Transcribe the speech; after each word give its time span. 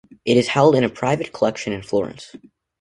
It 0.25 0.35
is 0.35 0.47
held 0.47 0.73
in 0.73 0.83
a 0.83 0.89
private 0.89 1.31
collection 1.31 1.73
in 1.73 1.83
Florence. 1.83 2.35